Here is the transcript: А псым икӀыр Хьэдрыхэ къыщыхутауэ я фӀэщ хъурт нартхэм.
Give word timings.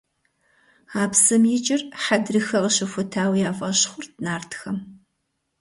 А 1.01 1.03
псым 1.11 1.43
икӀыр 1.55 1.81
Хьэдрыхэ 2.03 2.57
къыщыхутауэ 2.63 3.37
я 3.49 3.51
фӀэщ 3.57 3.79
хъурт 3.91 4.13
нартхэм. 4.23 4.77